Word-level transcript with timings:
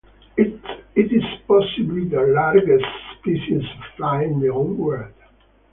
It 0.35 0.57
is 0.95 1.21
possibly 1.47 2.07
the 2.07 2.23
largest 2.35 2.85
species 3.19 3.61
of 3.61 3.85
fly 3.97 4.23
in 4.23 4.39
the 4.39 4.47
Old 4.49 4.75
World. 4.75 5.13